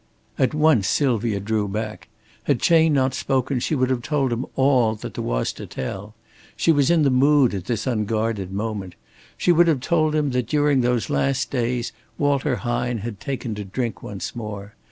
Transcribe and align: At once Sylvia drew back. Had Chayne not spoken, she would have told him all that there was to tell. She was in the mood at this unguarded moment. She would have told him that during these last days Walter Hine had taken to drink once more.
At 0.39 0.55
once 0.55 0.87
Sylvia 0.87 1.39
drew 1.39 1.67
back. 1.67 2.07
Had 2.45 2.59
Chayne 2.59 2.91
not 2.93 3.13
spoken, 3.13 3.59
she 3.59 3.75
would 3.75 3.91
have 3.91 4.01
told 4.01 4.33
him 4.33 4.47
all 4.55 4.95
that 4.95 5.13
there 5.13 5.23
was 5.23 5.53
to 5.53 5.67
tell. 5.67 6.15
She 6.55 6.71
was 6.71 6.89
in 6.89 7.03
the 7.03 7.11
mood 7.11 7.53
at 7.53 7.65
this 7.65 7.85
unguarded 7.85 8.51
moment. 8.51 8.95
She 9.37 9.51
would 9.51 9.67
have 9.67 9.79
told 9.79 10.15
him 10.15 10.31
that 10.31 10.47
during 10.47 10.81
these 10.81 11.11
last 11.11 11.51
days 11.51 11.91
Walter 12.17 12.55
Hine 12.55 12.97
had 13.05 13.19
taken 13.19 13.53
to 13.53 13.63
drink 13.63 14.01
once 14.01 14.35
more. 14.35 14.73